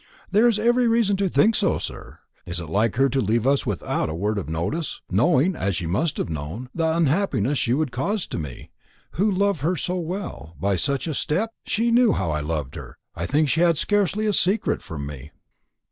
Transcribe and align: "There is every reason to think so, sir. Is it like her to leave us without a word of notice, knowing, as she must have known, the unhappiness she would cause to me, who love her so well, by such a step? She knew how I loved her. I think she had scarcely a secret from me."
"There 0.31 0.47
is 0.47 0.57
every 0.57 0.87
reason 0.87 1.15
to 1.17 1.29
think 1.29 1.53
so, 1.53 1.77
sir. 1.77 2.17
Is 2.47 2.59
it 2.59 2.69
like 2.71 2.95
her 2.95 3.07
to 3.09 3.21
leave 3.21 3.45
us 3.45 3.67
without 3.67 4.09
a 4.09 4.15
word 4.15 4.39
of 4.39 4.49
notice, 4.49 4.99
knowing, 5.11 5.55
as 5.55 5.75
she 5.75 5.85
must 5.85 6.17
have 6.17 6.27
known, 6.27 6.69
the 6.73 6.97
unhappiness 6.97 7.59
she 7.59 7.75
would 7.75 7.91
cause 7.91 8.25
to 8.25 8.39
me, 8.39 8.71
who 9.11 9.29
love 9.29 9.61
her 9.61 9.75
so 9.75 9.97
well, 9.97 10.55
by 10.59 10.75
such 10.75 11.05
a 11.05 11.13
step? 11.13 11.51
She 11.67 11.91
knew 11.91 12.13
how 12.13 12.31
I 12.31 12.39
loved 12.39 12.73
her. 12.77 12.97
I 13.15 13.27
think 13.27 13.47
she 13.47 13.61
had 13.61 13.77
scarcely 13.77 14.25
a 14.25 14.33
secret 14.33 14.81
from 14.81 15.05
me." 15.05 15.29